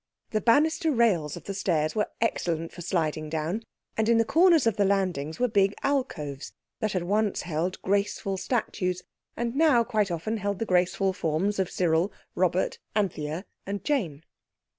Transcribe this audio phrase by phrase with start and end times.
[0.31, 3.61] The banister rails of the stairs were excellent for sliding down,
[3.95, 8.37] and in the corners of the landings were big alcoves that had once held graceful
[8.37, 9.03] statues,
[9.37, 14.23] and now quite often held the graceful forms of Cyril, Robert, Anthea, and Jane.